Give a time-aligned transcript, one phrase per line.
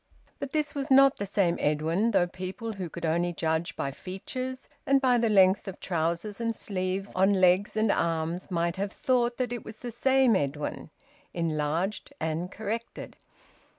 [0.39, 4.67] But this was not the same Edwin, though people who could only judge by features,
[4.83, 9.37] and by the length of trousers and sleeves on legs and arms, might have thought
[9.37, 10.89] that it was the same Edwin
[11.35, 13.15] enlarged and corrected.